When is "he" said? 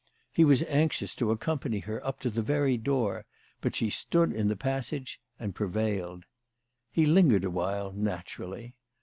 0.33-0.43, 6.91-7.05